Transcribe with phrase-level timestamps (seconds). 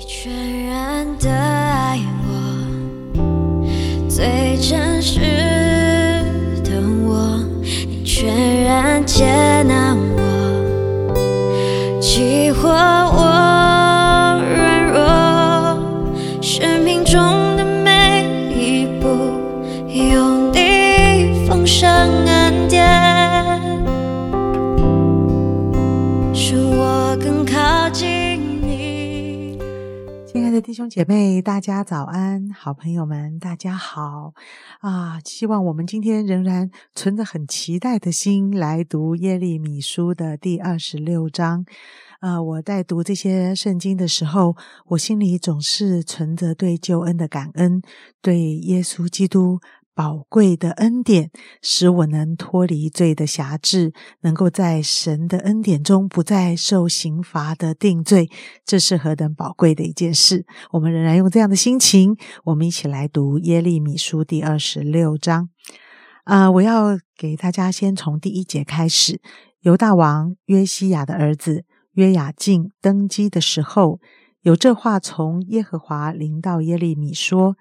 [0.00, 0.32] 你全
[0.68, 2.28] 然的爱我，
[4.08, 5.18] 最真实
[6.62, 9.26] 的我，你全然接
[9.64, 11.16] 纳我，
[12.00, 13.24] 激活我
[14.54, 15.02] 软弱，
[16.40, 18.24] 生命中的每
[18.54, 19.08] 一步，
[19.92, 21.90] 有你丰盛
[22.24, 22.86] 恩典，
[26.32, 28.57] 使我更靠近。
[30.30, 32.50] 亲爱的弟兄姐妹，大家早安！
[32.50, 34.34] 好朋友们，大家好
[34.80, 35.18] 啊！
[35.24, 41.64] 希望我们今天仍然存着很期待的心来读耶利米书的第二十六章。
[42.20, 44.54] 呃，我在读这些圣经的时候，
[44.88, 47.80] 我心里总是存着对救恩的感恩，
[48.20, 49.60] 对耶稣基督
[49.98, 58.30] 宝贵的恩典，使我能脱离罪的辖制，能够在神的恩典中不再受刑罚的定罪。
[58.64, 60.46] 这是何等宝贵的一件事！
[60.70, 65.48] 我们仍然用这样的心情，我们一起来读耶利米书第二十六章。
[66.22, 69.20] 啊、我要给大家先从第一节开始。
[69.62, 73.98] 犹大王约西亚的儿子约雅敬登基的时候，
[74.42, 77.56] 有这话从耶和华临到耶利米说：“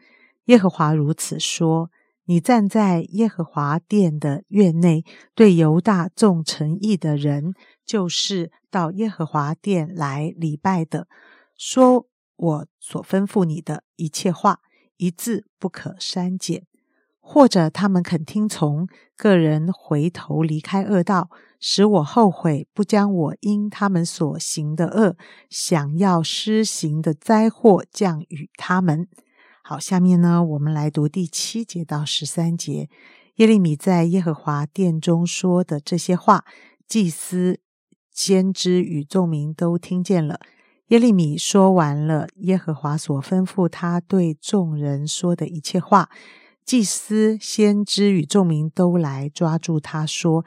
[0.45, 1.89] 耶和华如此说：
[2.28, 7.53] 你站在耶和华殿的院内，对犹大众诚意的人，
[7.86, 11.08] 就是到耶和华殿来礼拜的，
[11.58, 12.05] 说
[12.36, 14.59] 我所吩咐你的一切话，
[14.98, 16.66] 一字不可删减。
[17.20, 25.17] 或者他们肯听从，个人回头离开恶道，使我后悔，不将我因他们所行的恶，
[25.50, 29.08] 想要施行的灾祸降与他们。
[29.70, 32.88] 好，下面呢，我们来读第七节到十三节。
[33.36, 36.46] 耶利米在耶和华殿中说的这些话，
[36.88, 37.60] 祭司、
[38.10, 40.40] 先知与众民都听见了。
[40.88, 46.10] 耶利米说完了耶和华所吩咐他对众人说的一切话，
[46.64, 50.45] 祭司、先知与众民都来抓住他说：“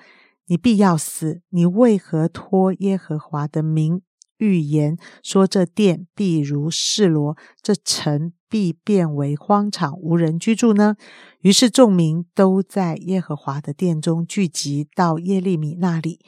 [0.49, 1.43] 你必要死！
[1.51, 4.01] 你为何托耶和华的名
[4.39, 10.97] 预言说这殿必如示罗，这城必变为荒场，无人居住呢？”
[11.41, 16.21] 于是众民都在耶和华的殿中聚集到耶利米那里。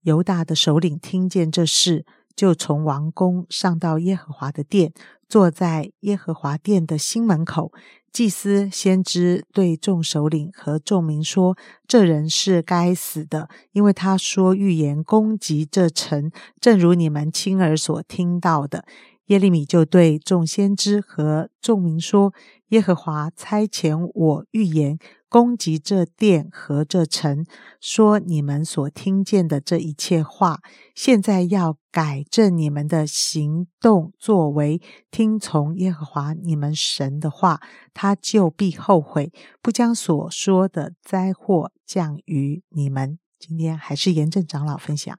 [0.00, 4.92] 犹大的首领听见这事，就从王宫上到耶和华的殿，
[5.28, 7.72] 坐在耶和华殿的新门口。
[8.12, 11.54] 祭司、先知对众首领和众民说
[11.86, 18.86] ：“这人是该死的，因为他说预言攻击这城，正如你们亲耳所听到的。”
[19.26, 22.32] 耶利米就对众先知和众民说
[22.70, 24.98] ：“耶和华差遣我预言
[25.28, 27.44] 攻击这殿和这城，
[27.80, 30.60] 说你们所听见的这一切话，
[30.94, 37.60] 现在要改正你们的行动作为，听从耶和华你们神的话，
[37.92, 45.18] 他就必后悔，不将所说的灾祸降于你们。”今天还是严正长老分享。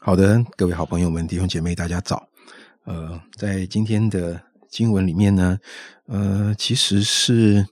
[0.00, 2.28] 好的，各位好朋友们、弟兄姐妹，大家早。
[2.86, 5.58] 呃，在今天的经文里面呢，
[6.06, 7.66] 呃，其实是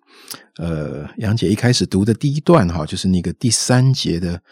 [0.57, 4.43] 呃杨姐一开始读的第一段哈，就是那个第三节的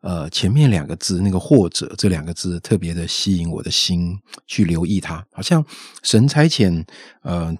[0.00, 4.16] 呃前面两个字，那个“或者”这两个字特别的吸引我的心，
[4.46, 5.64] 去留意它，好像
[6.02, 6.84] 神差遣
[7.22, 7.54] 呃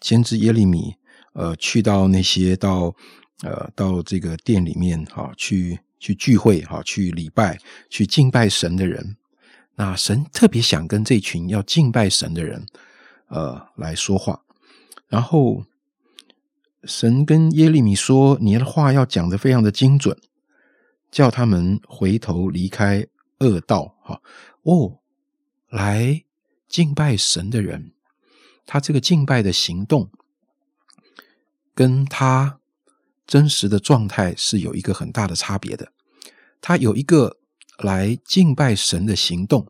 [0.00, 0.94] 先知耶利米
[1.32, 2.94] 呃去到那些到
[3.42, 7.58] 呃到这个店里面哈、去去聚会哈、去礼拜
[7.90, 9.16] 去敬拜神的人。
[9.76, 12.64] 那神特别想跟这群要敬拜神的人，
[13.26, 14.44] 呃，来说话。
[15.08, 15.64] 然后
[16.84, 20.16] 神跟耶利米说：“你的话要讲的非常的精准，
[21.10, 23.04] 叫他们回头离开
[23.40, 24.22] 恶道。”哈
[24.62, 25.00] 哦，
[25.68, 26.22] 来
[26.68, 27.92] 敬拜神的人，
[28.64, 30.08] 他这个敬拜的行动，
[31.74, 32.60] 跟他
[33.26, 35.90] 真实的状态是有一个很大的差别的。
[36.60, 37.38] 他有一个。
[37.78, 39.66] 来敬拜神的行动，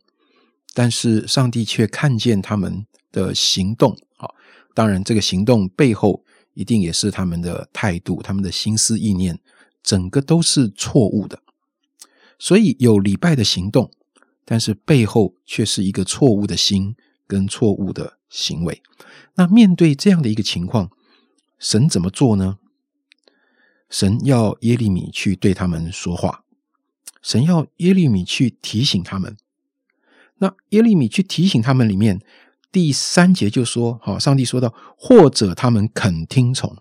[0.74, 3.96] 但是上帝却看见他们的行动。
[4.16, 4.34] 好，
[4.74, 9.38] 当然这个行动背后一定也是他们的态度、他们的心思意念，
[9.82, 11.40] 整个都是错误的。
[12.38, 13.90] 所以有礼拜的行动，
[14.44, 16.94] 但是背后却是一个错误的心
[17.26, 18.82] 跟错误的行为。
[19.36, 20.90] 那面对这样的一个情况，
[21.58, 22.58] 神怎么做呢？
[23.88, 26.43] 神要耶利米去对他们说话。
[27.24, 29.38] 神要耶利米去提醒他们，
[30.36, 32.20] 那耶利米去提醒他们里面
[32.70, 36.76] 第三节就说：“好，上帝说到，或者他们肯听从。”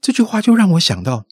[0.00, 1.26] 这句话就让我想到，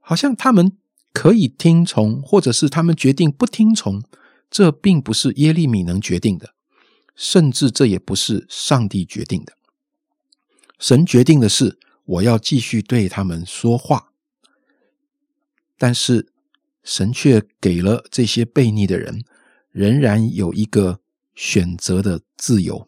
[0.00, 0.76] 好像他们
[1.14, 4.02] 可以听从，或者是他们决定不听从，
[4.50, 6.52] 这并不是耶利米能决定的，
[7.14, 9.54] 甚至这也不是上帝决定的。
[10.78, 14.12] 神决定的是，我要继续对他们说话，
[15.78, 16.28] 但是
[16.86, 19.24] 神却给了这些悖逆的人，
[19.72, 21.00] 仍然有一个
[21.34, 22.86] 选择的自由，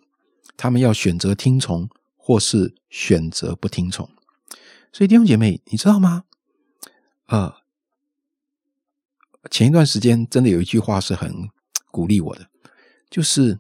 [0.57, 4.09] 他们要选择听从，或是选择不听从。
[4.93, 6.25] 所以弟兄姐妹，你知道吗？
[7.27, 7.57] 呃，
[9.51, 11.51] 前一段时间真的有一句话是很
[11.91, 12.49] 鼓励我的，
[13.11, 13.59] 就是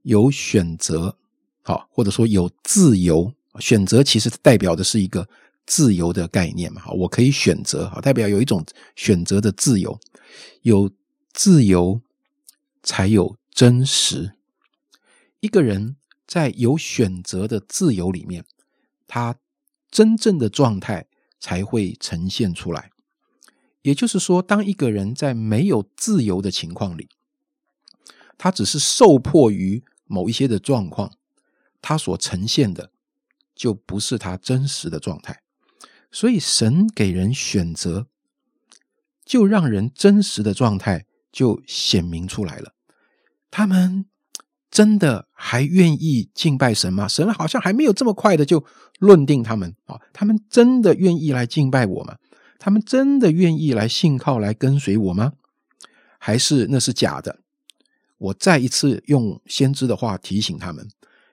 [0.00, 1.18] 有选择，
[1.60, 3.34] 好，或者说有自由。
[3.58, 5.28] 选择其实代表的是一个
[5.66, 8.64] 自由的概念嘛，我可以选择，好，代表有一种
[8.96, 9.98] 选择的自由。
[10.62, 10.90] 有
[11.32, 12.00] 自由
[12.82, 14.32] 才有真实。
[15.40, 18.44] 一个人在有选择的自由里面，
[19.06, 19.36] 他
[19.90, 21.06] 真正的状态
[21.38, 22.90] 才会呈现出来。
[23.82, 27.08] 也就是说，当一个人在没有自由的情况里，
[28.38, 31.12] 他只是受迫于某一些的状况，
[31.80, 32.92] 他所呈现的
[33.54, 35.41] 就不是他真实的状态。
[36.12, 38.06] 所以，神给人选择，
[39.24, 42.74] 就让人真实的状态就显明出来了。
[43.50, 44.04] 他们
[44.70, 47.08] 真的还愿意敬拜神吗？
[47.08, 48.64] 神好像还没有这么快的就
[48.98, 50.00] 论定他们啊。
[50.12, 52.16] 他们真的愿意来敬拜我吗？
[52.58, 55.32] 他们真的愿意来信靠、来跟随我吗？
[56.18, 57.40] 还是那是假的？
[58.18, 60.88] 我再一次用先知的话提醒他们，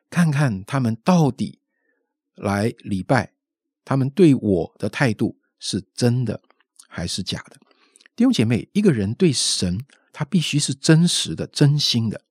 [0.09, 1.59] 看看他们到底
[2.35, 3.33] 来礼拜，
[3.83, 6.41] 他们对我的态度是真的
[6.87, 7.57] 还是假的？
[8.15, 9.79] 弟兄姐妹，一个人对神，
[10.11, 12.21] 他必须是真实的、真心的。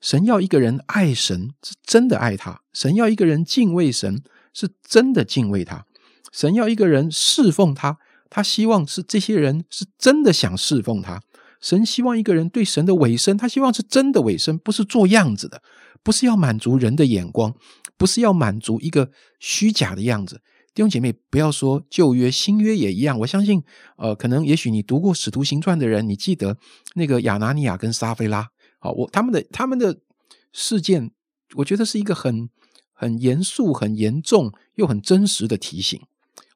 [0.00, 4.22] 神要一个人爱神，是真的爱他；神要一个人敬畏神，
[4.52, 5.84] 是真的敬畏他；
[6.32, 7.98] 神要一个人侍奉他。
[8.28, 11.22] 他希望是这些人是真的想侍奉他。
[11.60, 15.62] 神希望一个人对神的委身，他希望是真的委身，不是做样子的，
[16.02, 17.54] 不是要满足人的眼光，
[17.96, 20.42] 不是要满足一个虚假的样子。
[20.76, 23.18] 弟兄姐妹，不要说旧约、新约也一样。
[23.20, 23.64] 我相信，
[23.96, 26.58] 呃，可能也许你读过《使徒行传》的人，你记得
[26.96, 30.00] 那个亚拿尼亚跟撒菲拉，好，我他们的他们的
[30.52, 31.12] 事件，
[31.54, 32.50] 我觉得是一个很
[32.92, 35.98] 很严肃、很严重又很真实的提醒。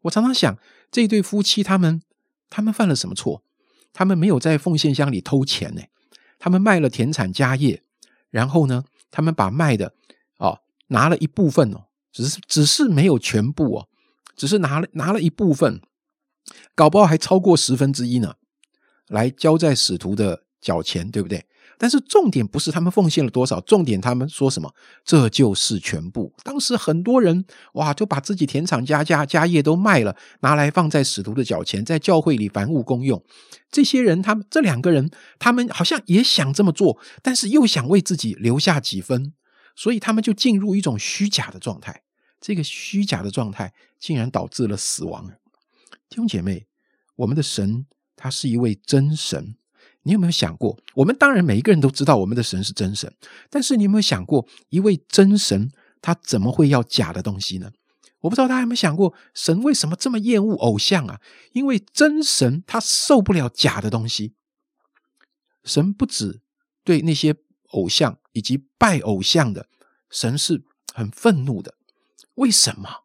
[0.03, 0.59] 我常常想。
[0.93, 2.03] 这一对夫妻，他们
[2.51, 3.45] 他们犯了什么错？
[3.93, 5.83] 他们没有在奉献箱里偷钱呢？
[6.37, 7.85] 他们卖了田产家业，
[8.29, 9.95] 然后呢，他们把卖的
[10.39, 10.59] 哦
[10.89, 13.89] 拿了一部分哦，只是只是没有全部哦，
[14.41, 15.83] 只是拿了拿了一部分，
[16.75, 18.37] 搞不好还超过十分之一呢，
[19.09, 21.45] 来交在使徒的脚前，对不对？
[21.77, 24.73] 但是重点不是他们奉献了多少，重点他们说什么？
[25.05, 26.33] 这就是全部。
[26.43, 27.45] 当时很多人
[27.75, 33.23] 哇，就把自己田产家家家业都卖了，拿来放在使徒的脚前，在教会里凡物公用。
[33.71, 39.35] 这些人，他们这两个人，他们好像也想这么做，但是又想为自己留下几分，
[39.77, 42.05] 所以他们就进入一种虚假的状态。
[42.41, 45.31] 这个虚假的状态竟然导致了死亡。
[46.09, 46.67] 弟兄姐妹，
[47.17, 49.57] 我们的神他是一位真神。
[50.03, 50.79] 你有没有想过？
[50.95, 53.15] 我们当然每一个人都知道我们的神是真神，
[53.51, 55.71] 但是你有没有想过，一位真神
[56.01, 57.71] 他怎么会要假的东西呢？
[58.21, 61.21] 我不知道大家有没有想过，神为什么这么厌恶偶像啊？
[61.53, 64.33] 因为真神他受不了假的东西。
[65.65, 66.41] 神不止
[66.83, 67.37] 对那些
[67.73, 69.69] 偶像以及拜偶像的
[70.11, 70.65] 神是
[70.95, 71.75] 很愤怒的。
[72.41, 73.05] 为什么？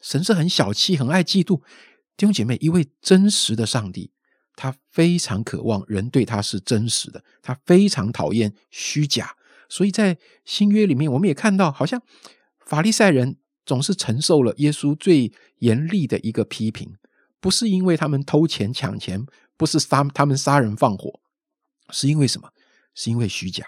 [0.00, 1.62] 神是很小气、很爱嫉妒
[2.16, 2.56] 弟兄姐妹。
[2.60, 4.12] 一位真实的上帝。
[4.58, 9.36] 他非常渴望人对他是真实的，他非常讨厌虚假，
[9.68, 12.02] 所以在新约里面，我们也看到，好像
[12.64, 16.96] 法利赛人总是承受了耶稣最严厉的一个批评，
[17.38, 19.26] 不是因为他们偷钱抢钱，
[19.58, 21.20] 不是杀他们杀人放火，
[21.90, 22.48] 是因为什么？
[22.94, 23.66] 是因为虚假。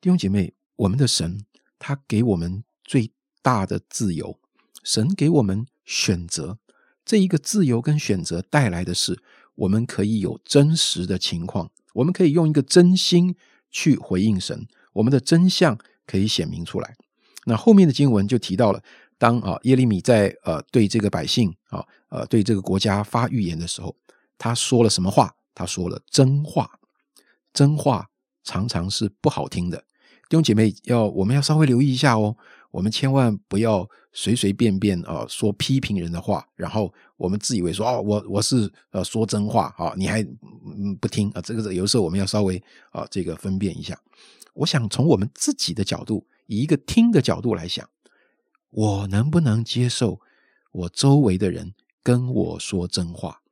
[0.00, 1.44] 弟兄姐妹，我们的神
[1.78, 3.12] 他给我们最
[3.42, 4.38] 大的自由，
[4.82, 6.58] 神给我们选择，
[7.04, 9.22] 这一个自由跟选择带来的是。
[9.56, 13.36] 我们可以有真实的情况，我们可以用一个真心
[13.70, 16.96] 去回应神，我们的真相可以显明出来。
[17.44, 18.82] 那后面的经文就提到了，
[19.18, 23.94] 当啊耶利米在呃对这个百姓啊呃对这个国家发预言的时候，
[24.38, 25.34] 他说了什么话？
[25.54, 26.78] 他说了真话，
[27.52, 28.08] 真话
[28.42, 29.76] 常常是不好听的。
[30.30, 32.34] 弟兄姐妹要我们要稍微留意一下哦。
[32.70, 40.24] 我们千万不要随随便便啊说批评人的话，然后我们自以为说哦，我我是呃说真话啊，你还
[41.00, 41.40] 不听啊？
[41.40, 44.00] 这个有时候我们要稍微啊这个分辨一下。
[44.54, 47.88] 我想从我们自己的角度，以一个听的角度来想，
[48.70, 50.20] 我能不能接受
[50.72, 53.42] 我周围的人跟我说真话？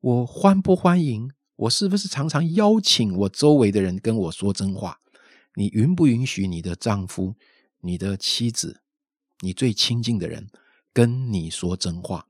[0.00, 1.30] 我欢不欢迎？
[1.56, 4.98] 我是不是常常邀请我周围的人跟我说真话？
[5.54, 7.34] 你允不允许你的丈夫、
[7.80, 8.82] 你的妻子、
[9.40, 10.50] 你最亲近的人
[10.92, 12.28] 跟你说真话？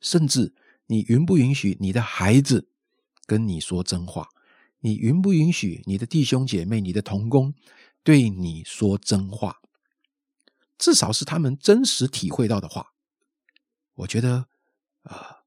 [0.00, 0.54] 甚至
[0.86, 2.68] 你允不允许你的孩子
[3.26, 4.28] 跟你说真话？
[4.80, 7.54] 你允不允许你的弟兄姐妹、你的同工
[8.02, 9.60] 对你说真话？
[10.78, 12.94] 至少是他们真实体会到的话。
[13.94, 14.46] 我觉得，
[15.02, 15.44] 啊，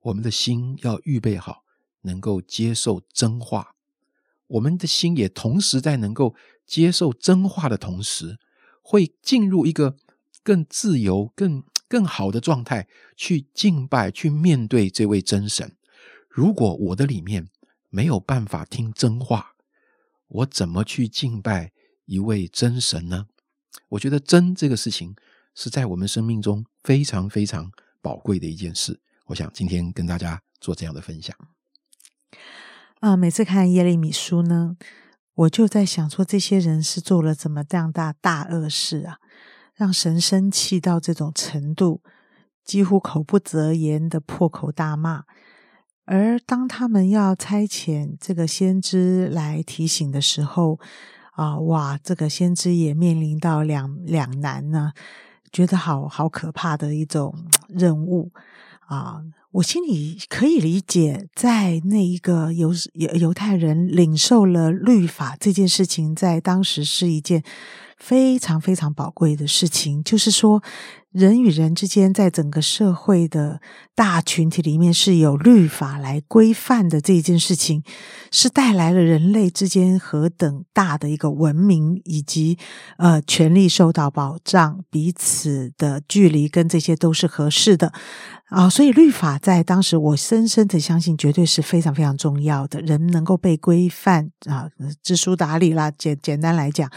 [0.00, 1.64] 我们的心要预备好，
[2.02, 3.74] 能够接受真话。
[4.46, 6.34] 我们的心也同时在能够
[6.68, 8.38] 接受真话的同时，
[8.82, 9.96] 会进入一个
[10.44, 15.74] 更自由、更更好的状态，去敬拜、去面对这位真神。
[16.28, 17.48] 如果我的里面
[17.88, 19.54] 没有办法听真话，
[20.28, 21.72] 我怎么去敬拜
[22.04, 23.26] 一位真神呢？
[23.88, 25.16] 我觉得真这个事情
[25.54, 27.72] 是在我们生命中非常非常
[28.02, 29.00] 宝贵的一件事。
[29.26, 31.34] 我想今天跟大家做这样的分享。
[33.00, 34.76] 啊，每次看耶利米书呢，
[35.38, 39.18] 我就在想说，这些人是做了怎么这样大大恶事啊，
[39.74, 42.02] 让神生气到这种程度，
[42.64, 45.22] 几乎口不择言的破口大骂。
[46.06, 50.80] 而当他们要差遣这个先知来提醒的时候，
[51.34, 54.92] 啊，哇，这个先知也面临到两两难呢，
[55.52, 57.32] 觉得好好可怕的一种
[57.68, 58.32] 任务
[58.86, 59.22] 啊。
[59.52, 67.42] 我心里可以理解，在那一个犹犹犹太人领受了律法这件事情，在当时是一件
[67.96, 70.04] 非常非常宝贵的事情。
[70.04, 70.62] 就是说，
[71.10, 73.62] 人与人之间，在整个社会的
[73.94, 77.00] 大群体里面，是有律法来规范的。
[77.00, 77.82] 这件事情，
[78.30, 82.58] 是带来了人类之间何等大的一个文明，以及
[82.98, 87.94] 呃权利受到保障，彼此的距离跟这些都是合适的。
[88.48, 92.80] 啊，所以律法在当时，我深深的相信，绝对是非常非常重要的。
[92.80, 94.66] 人能够被规范啊，
[95.02, 96.90] 知书达理啦，简简单来讲，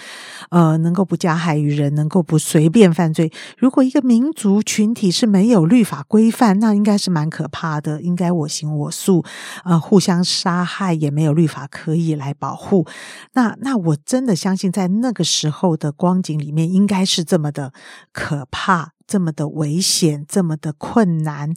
[0.49, 3.29] 呃，能够不加害于人，能够不随便犯罪。
[3.57, 9.25] 如果一个民族群体是没有律法规范，那应该是蛮可怕的，应该我行我素，
[9.65, 12.87] 呃，互相杀害也没有律法可以来保护。
[13.33, 17.73] 那那我真的相信，在那个时候的光景里面，应该是这么的
[18.13, 18.93] 可怕。
[19.11, 21.53] 这么的危险，这么的困难，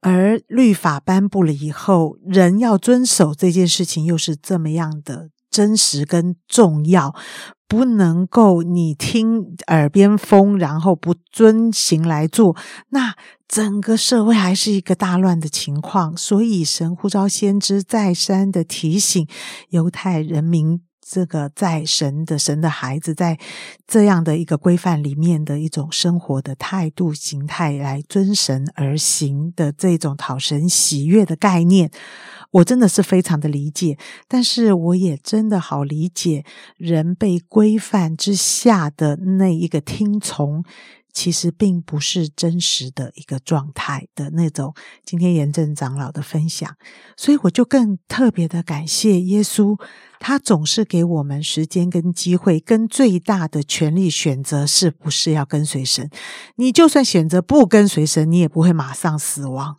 [0.00, 7.14] 而律法颁布了以后，人要遵守这件事情，又是这么样的真实跟重要，
[7.68, 12.56] 不能够你听耳边风，然后不遵行来做，
[12.88, 13.14] 那
[13.46, 16.16] 整个社会还是一个大乱的情况。
[16.16, 19.28] 所以神呼召先知再三的提醒
[19.68, 20.80] 犹太人民。
[21.12, 23.38] 这个在神的神的孩子，在
[23.86, 31.90] 这样的一个规范里面的一种生活的态度形态来遵神而行的这种讨神喜悦的概念，
[32.52, 33.98] 我真的是非常的理解。
[34.26, 36.46] 但是我也真的好理解
[36.78, 40.64] 人被规范之下的那一个听从。
[41.14, 44.72] 其实并不是真实的一个状态的那种。
[45.04, 46.74] 今天严正长老的分享，
[47.18, 49.78] 所以我就更特别的感谢耶稣，
[50.24, 56.08] 他总是给我们时间跟机会，跟最大的权利选择是不是要跟随神。
[56.54, 59.78] 你就算选择不跟随神，你也不会马上死亡，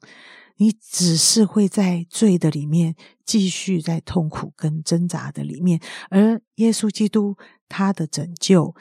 [0.57, 2.95] 你只是会在罪的里面
[3.25, 5.79] 继续在痛苦跟挣扎的里面。
[6.09, 7.37] 而耶稣基督
[7.69, 8.75] 他的拯救。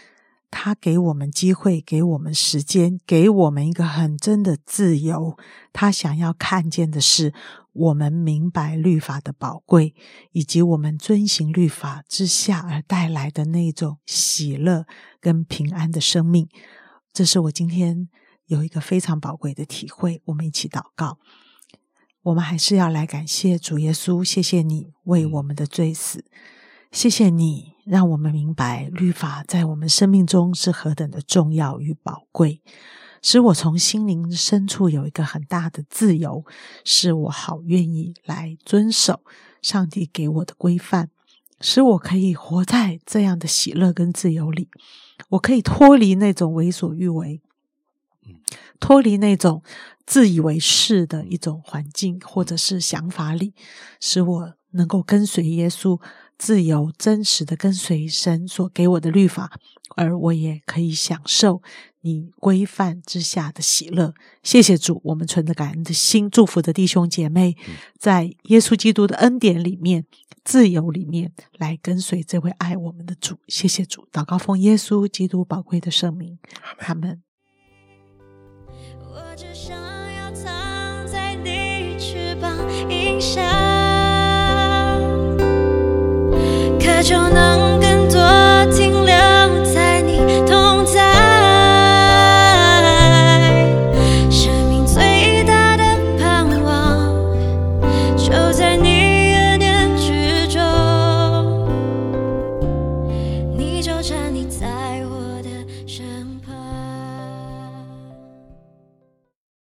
[0.54, 5.38] 他给我们机会，给我们时间，给我们一个很真的自由。
[5.72, 7.32] 他想要看见的是，
[7.72, 9.94] 我们明白律法的宝贵，
[10.32, 14.86] 以及我们遵行律法之下而带来的那种喜乐
[15.20, 16.48] 跟平安的生命。
[17.12, 18.08] 这是我今天
[18.46, 20.20] 有一个非常宝贵的体会。
[20.26, 21.18] 我们一起祷告，
[22.22, 26.24] 我们还是要来感谢主耶稣，谢谢你为我们的罪死。
[26.90, 32.60] 谢谢你，让我们明白律法在我们生命中是何等的重要与宝贵，
[33.22, 36.44] 使我从心灵深处有一个很大的自由，
[36.84, 39.20] 使我好愿意来遵守
[39.62, 41.08] 上帝给我的规范，
[41.60, 44.68] 使我可以活在这样的喜乐跟自由里，
[45.30, 47.40] 我可以脱离那种为所欲为，
[48.80, 49.62] 脱离那种
[50.04, 53.54] 自以为是的一种环境或者是想法里，
[54.00, 56.00] 使我能够跟随耶稣。
[56.38, 59.60] 自由真实的跟随神所给我的律法，
[59.94, 61.62] 而我也可以享受
[62.00, 64.12] 你规范之下的喜乐。
[64.42, 67.56] 谢谢主，我们存着感恩的心，祝福的弟兄姐妹，
[67.96, 70.04] 在耶稣基督的恩典里面、
[70.42, 73.36] 自由里面来跟随这位爱我们的主。
[73.46, 76.40] 谢谢主，祷告奉耶稣基督宝贵的圣名，
[76.76, 77.22] 他们。
[78.98, 79.91] 我只想